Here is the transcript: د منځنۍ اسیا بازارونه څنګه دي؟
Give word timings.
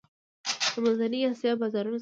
د 0.73 0.73
منځنۍ 0.83 1.19
اسیا 1.29 1.51
بازارونه 1.59 1.73
څنګه 1.83 1.87
دي؟ 1.89 1.89